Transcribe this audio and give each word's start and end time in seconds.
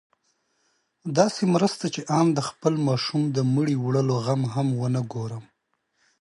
داسې 1.17 1.41
مرسته 1.53 1.85
چې 1.93 2.01
آن 2.19 2.27
د 2.37 2.39
خپل 2.49 2.73
ماشوم 2.87 3.21
د 3.35 3.37
مړي 3.53 3.75
وړلو 3.85 4.15
غم 4.25 4.41
هم 4.53 4.67
ونه 4.81 5.01
ګورم. 5.13 5.43